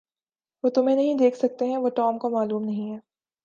[0.63, 2.99] وہ تمہیں نہیں دیکھ سکتے ہیں وہ ٹام کو معلوم نہیں ہے